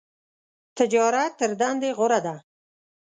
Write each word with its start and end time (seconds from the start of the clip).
تجارت 0.77 1.31
تر 1.39 1.49
دندی 1.59 1.91
غوره 1.97 2.19
ده. 2.25 2.35